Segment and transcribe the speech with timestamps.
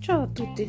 [0.00, 0.68] Ciao a tutti.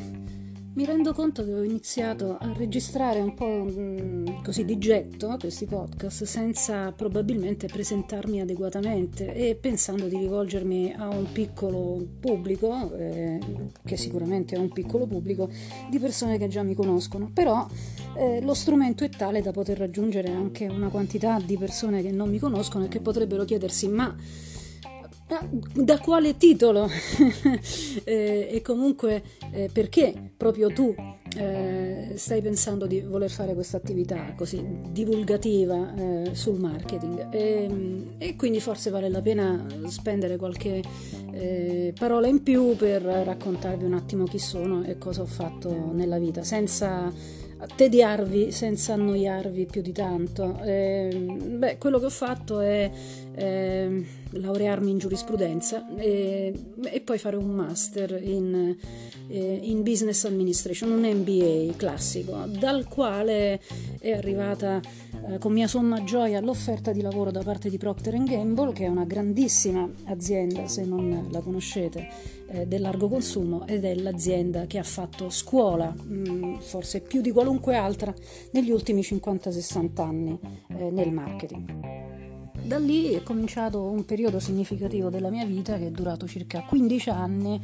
[0.74, 5.66] Mi rendo conto che ho iniziato a registrare un po' mh, così di getto questi
[5.66, 13.40] podcast senza probabilmente presentarmi adeguatamente e pensando di rivolgermi a un piccolo pubblico, eh,
[13.84, 15.50] che sicuramente è un piccolo pubblico,
[15.90, 17.32] di persone che già mi conoscono.
[17.34, 17.68] Però
[18.16, 22.30] eh, lo strumento è tale da poter raggiungere anche una quantità di persone che non
[22.30, 24.16] mi conoscono e che potrebbero chiedersi ma
[25.74, 26.88] da quale titolo?
[28.06, 30.96] eh, e comunque eh, perché proprio tu
[31.36, 37.28] eh, stai pensando di voler fare questa attività così divulgativa eh, sul marketing?
[37.34, 40.82] E, e, quindi forse vale la pena spendere qualche
[41.32, 46.20] eh, parola in più per raccontarvi un attimo chi sono e cosa ho fatto nella
[46.20, 47.12] vita, senza
[47.76, 50.60] tediarvi senza annoiarvi più di tanto.
[50.64, 51.10] Eh,
[51.58, 52.90] beh, quello che ho fatto è
[53.36, 58.76] eh, laurearmi in giurisprudenza e, e, poi fare un master in,
[59.28, 63.62] eh, in, business administration, un MBA classico, dal quale
[64.00, 64.82] è arrivata
[65.30, 68.88] eh, con mia somma gioia l'offerta di lavoro da parte di Procter Gamble, che è
[68.88, 72.08] una grandissima azienda, se non la conoscete
[72.50, 77.22] eh, del largo consumo ed è l'azienda che ha fatto scuola, mh, mm, forse più
[77.22, 78.14] di qualunque altra,
[78.52, 80.40] negli ultimi 50-60 anni
[80.78, 81.97] eh, nel marketing.
[82.68, 87.10] Da lì è cominciato un periodo significativo della mia vita che è durato circa 15
[87.10, 87.62] anni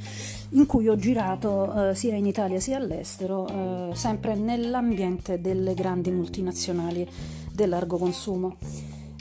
[0.52, 6.10] in cui ho girato eh, sia in Italia sia all'estero, eh, sempre nell'ambiente delle grandi
[6.10, 7.06] multinazionali
[7.52, 8.56] del largo consumo.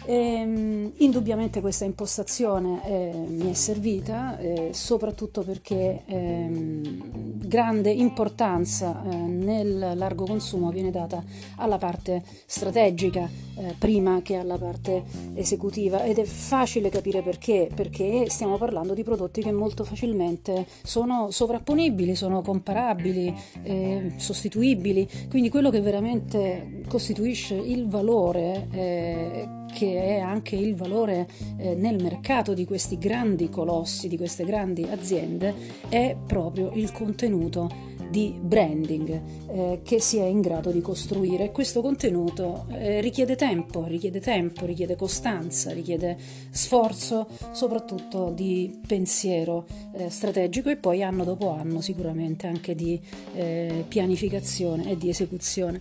[0.05, 7.01] E, ehm, indubbiamente questa impostazione eh, mi è servita, eh, soprattutto perché eh,
[7.53, 11.23] grande importanza eh, nel largo consumo viene data
[11.57, 16.03] alla parte strategica eh, prima che alla parte esecutiva.
[16.05, 22.15] Ed è facile capire perché, perché stiamo parlando di prodotti che molto facilmente sono sovrapponibili,
[22.15, 30.77] sono comparabili, eh, sostituibili, quindi quello che veramente costituisce il valore che è anche il
[30.77, 35.55] valore eh, nel mercato di questi grandi colossi, di queste grandi aziende,
[35.89, 41.51] è proprio il contenuto di branding eh, che si è in grado di costruire.
[41.51, 46.19] Questo contenuto eh, richiede tempo, richiede tempo, richiede costanza, richiede
[46.51, 49.65] sforzo, soprattutto di pensiero
[49.95, 53.01] eh, strategico e poi anno dopo anno sicuramente anche di
[53.35, 55.81] eh, pianificazione e di esecuzione.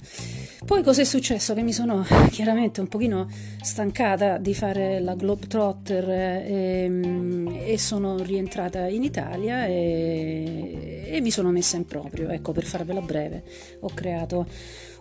[0.66, 1.54] Poi cos'è successo?
[1.54, 3.28] Che mi sono chiaramente un pochino
[3.62, 11.32] stancata di fare la Globetrotter e, ehm, e sono rientrata in Italia e, e mi
[11.32, 13.44] sono messa in proprio ecco per farvela breve,
[13.82, 14.48] ho creato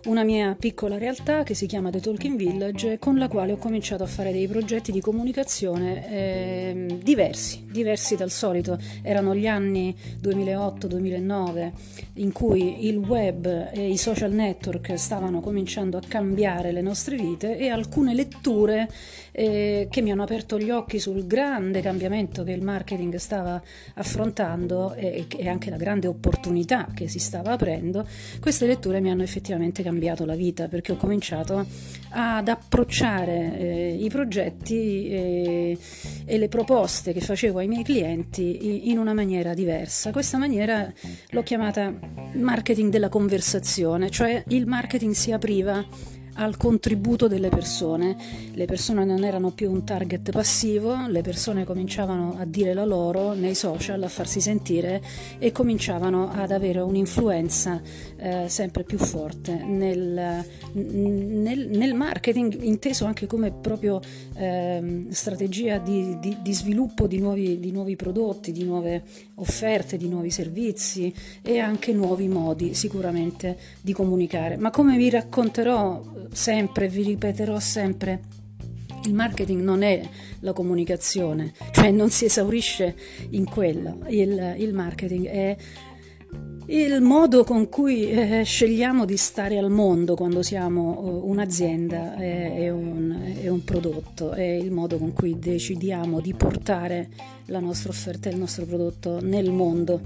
[0.05, 4.01] una mia piccola realtà che si chiama The Talking Village con la quale ho cominciato
[4.01, 8.79] a fare dei progetti di comunicazione eh, diversi, diversi dal solito.
[9.03, 11.71] Erano gli anni 2008-2009
[12.15, 17.57] in cui il web e i social network stavano cominciando a cambiare le nostre vite
[17.57, 18.89] e alcune letture
[19.31, 23.61] eh, che mi hanno aperto gli occhi sul grande cambiamento che il marketing stava
[23.95, 28.05] affrontando e, e anche la grande opportunità che si stava aprendo,
[28.39, 29.89] queste letture mi hanno effettivamente cambiato
[30.25, 31.65] la vita perché ho cominciato
[32.09, 35.77] ad approcciare eh, i progetti e,
[36.25, 40.11] e, le proposte che facevo ai miei clienti in una maniera diversa.
[40.11, 40.91] Questa maniera
[41.29, 41.93] l'ho chiamata
[42.33, 45.85] marketing della conversazione, cioè il marketing si apriva
[46.35, 48.15] al contributo delle persone.
[48.53, 53.33] Le persone non erano più un target passivo, le persone cominciavano a dire la loro
[53.33, 55.01] nei social, a farsi sentire
[55.39, 57.81] e cominciavano ad avere un'influenza
[58.17, 63.99] eh, sempre più forte nel, nel, nel, marketing, inteso anche come proprio
[64.35, 69.03] eh, strategia di, di, di sviluppo di nuovi, di nuovi prodotti, di nuove
[69.35, 74.57] offerte, di nuovi servizi e anche nuovi modi sicuramente di comunicare.
[74.57, 76.01] Ma come vi racconterò
[76.31, 78.21] sempre, vi ripeterò sempre,
[79.05, 80.01] il marketing non è
[80.41, 82.95] la comunicazione, cioè non si esaurisce
[83.31, 85.57] in quello, il, il marketing è
[86.67, 92.53] il modo con cui eh, scegliamo di stare al mondo quando siamo uh, un'azienda è,
[92.55, 93.13] è, un,
[93.43, 97.09] un, prodotto, è il modo con cui decidiamo di portare
[97.47, 100.01] la nostra offerta e il nostro prodotto nel mondo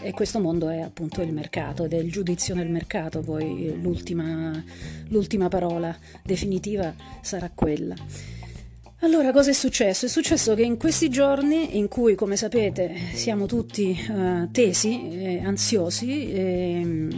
[0.00, 4.62] e questo mondo è appunto il mercato ed è il giudizio nel mercato, poi l'ultima,
[5.08, 7.94] l'ultima parola definitiva sarà quella.
[9.02, 10.06] Allora, cosa è successo?
[10.06, 15.40] È successo che in questi giorni, in cui, come sapete, siamo tutti uh, tesi, e
[15.44, 17.08] ansiosi, e,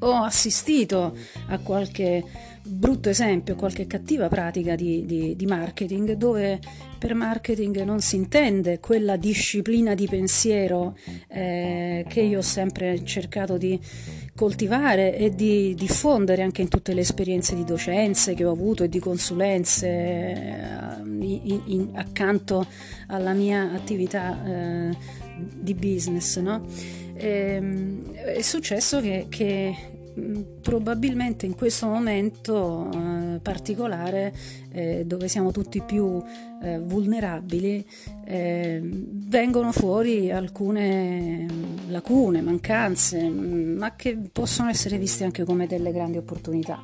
[0.00, 1.16] ho assistito
[1.48, 2.24] a qualche
[2.62, 6.60] brutto esempio, qualche cattiva pratica di, di, di, marketing, dove
[6.98, 10.96] per marketing non si intende quella disciplina di pensiero
[11.28, 13.78] eh, che io ho sempre cercato di
[14.34, 18.88] coltivare e di diffondere anche in tutte le esperienze di docenze che ho avuto e
[18.88, 22.66] di consulenze eh, in, in, accanto
[23.08, 24.96] alla mia attività eh,
[25.58, 26.38] di business.
[26.38, 26.64] No?
[27.20, 29.76] E, ehm, è successo che, che
[30.62, 34.34] probabilmente in questo momento eh, particolare
[34.72, 36.22] eh, dove siamo tutti più
[36.62, 37.86] eh, vulnerabili
[38.24, 41.46] eh, vengono fuori alcune
[41.88, 46.82] lacune, mancanze, ma che possono essere viste anche come delle grandi opportunità.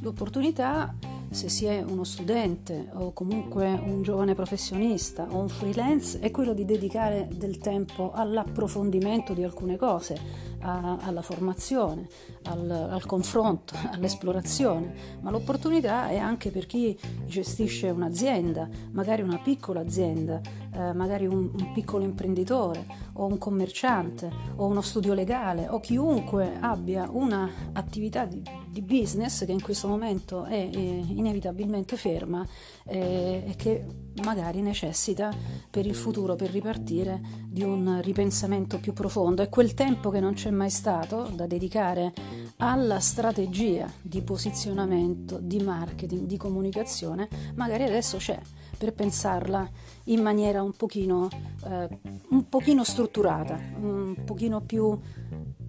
[0.00, 0.94] L'opportunità
[1.30, 6.52] se si è uno studente o comunque un giovane professionista o un freelance, è quello
[6.52, 10.18] di dedicare del tempo all'approfondimento di alcune cose,
[10.60, 12.08] a, alla formazione,
[12.44, 19.80] al, al, confronto, all'esplorazione, ma l'opportunità è anche per chi gestisce un'azienda, magari una piccola
[19.80, 20.40] azienda,
[20.74, 22.84] eh, magari un, un piccolo imprenditore
[23.14, 29.52] o un commerciante o uno studio legale o chiunque abbia un'attività di, di business che
[29.52, 32.46] in questo momento è eh, inevitabilmente ferma
[32.86, 33.84] eh, e che
[34.22, 35.34] magari necessita
[35.68, 39.42] per il futuro, per ripartire, di un ripensamento più profondo.
[39.42, 42.12] E quel tempo che non c'è mai stato da dedicare
[42.58, 48.40] alla strategia di posizionamento, di marketing, di comunicazione, magari adesso c'è
[48.78, 49.68] per pensarla
[50.04, 51.28] in maniera un pochino,
[51.64, 51.88] eh,
[52.30, 54.98] un pochino strutturata, un pochino più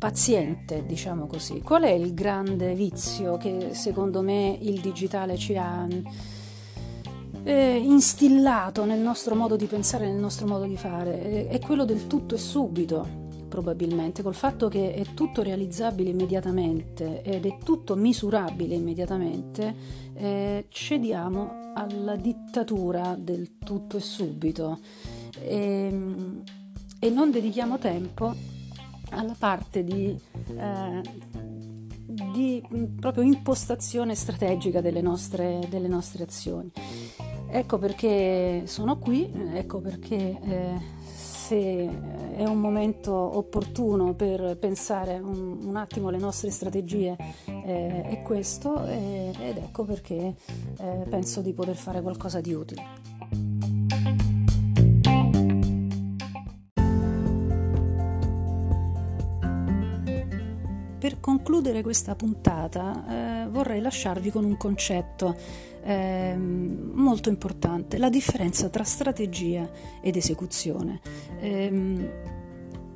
[0.02, 1.62] paziente, diciamo così.
[1.62, 5.88] Qual è il grande vizio che secondo me il digitale ci ha
[7.44, 11.48] eh, instillato nel nostro modo di pensare, nel nostro modo di fare?
[11.48, 17.46] È quello del tutto e subito probabilmente, col fatto che è tutto realizzabile immediatamente ed
[17.46, 19.76] è tutto misurabile immediatamente,
[20.16, 24.80] eh, cediamo alla dittatura del tutto e subito
[25.40, 26.44] e, ehm,
[26.98, 28.61] e non dedichiamo tempo
[29.12, 30.18] alla parte di,
[30.58, 31.02] eh,
[32.34, 32.64] di
[33.00, 36.72] proprio impostazione strategica delle nostre, delle nostre, azioni.
[37.50, 40.80] Ecco perché sono qui, ecco perché eh,
[41.52, 41.90] se
[42.36, 48.86] è un momento opportuno per pensare un, un attimo alle nostre strategie eh, è questo
[48.86, 50.36] eh, ed ecco perché
[50.78, 53.21] eh, penso di poter fare qualcosa di utile.
[61.02, 65.36] Per concludere questa puntata eh, vorrei lasciarvi con un concetto
[65.82, 69.68] eh, molto importante, la differenza tra strategia
[70.00, 71.00] ed esecuzione.
[71.40, 72.10] Eh,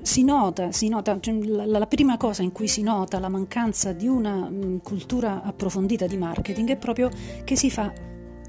[0.03, 3.91] si nota, si nota cioè, la, la, prima cosa in cui si nota la mancanza
[3.91, 7.09] di una mh, cultura approfondita di marketing è proprio
[7.43, 7.91] che si fa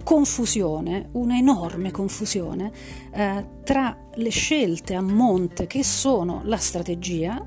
[0.05, 2.71] confusione, un'enorme confusione
[3.11, 7.43] eh, tra le scelte a monte che sono la strategia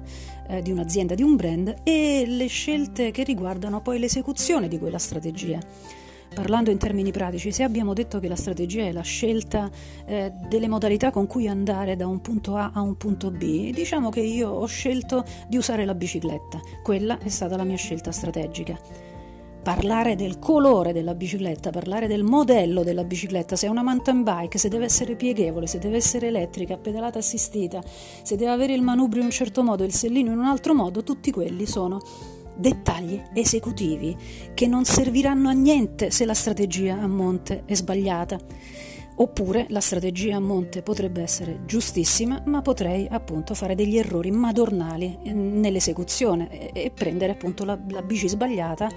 [0.50, 4.98] eh, di un'azienda, di un brand e le scelte che riguardano poi l'esecuzione di quella
[4.98, 5.60] strategia.
[6.34, 9.70] Parlando in termini pratici, se abbiamo detto che la strategia è la scelta
[10.06, 14.10] eh, delle modalità con cui andare da un punto A a un punto B, diciamo
[14.10, 19.18] che io ho scelto di usare la bicicletta, quella è stata la mia scelta strategica
[19.62, 24.58] parlare del colore della bicicletta, parlare del modello della bicicletta, se è una mountain bike,
[24.58, 29.20] se deve essere pieghevole, se deve essere elettrica, pedalata assistita, se deve avere il manubrio
[29.20, 32.02] in un certo modo il sellino in un altro modo, tutti quelli sono
[32.56, 34.16] dettagli esecutivi
[34.54, 38.38] che non serviranno a niente se la strategia a monte è sbagliata.
[39.22, 45.18] Oppure la strategia a monte potrebbe essere giustissima, ma potrei appunto fare degli errori madornali
[45.24, 48.90] eh, nell'esecuzione e, prendere appunto la, la bici sbagliata,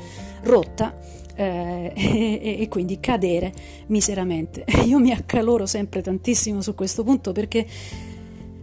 [0.42, 0.96] rotta
[1.34, 3.52] eh, e, e, quindi cadere
[3.86, 4.64] miseramente.
[4.86, 7.66] Io mi accaloro sempre tantissimo su questo punto perché,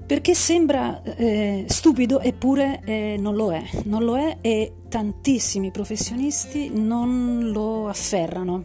[0.05, 6.71] perché sembra eh, stupido eppure eh, non lo è, non lo è e tantissimi professionisti
[6.73, 8.63] non lo afferrano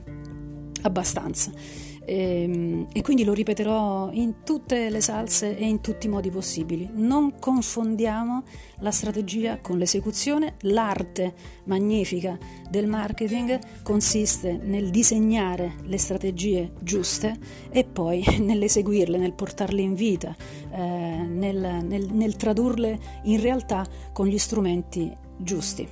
[0.83, 1.84] abbastanza.
[2.05, 6.31] E, ehm, e, quindi lo ripeterò in tutte le salse e in tutti i modi
[6.31, 6.89] possibili.
[6.93, 8.45] Non confondiamo
[8.81, 10.55] la strategia con l'esecuzione.
[10.61, 11.35] L'arte
[11.65, 17.37] magnifica del marketing consiste nel disegnare le strategie giuste
[17.71, 20.35] e poi nell'eseguirle, nel portarle in vita,
[20.71, 25.87] eh, nel, nel, nel tradurle in realtà con gli strumenti giusti.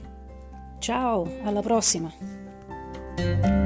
[0.79, 3.62] Ciao, alla prossima!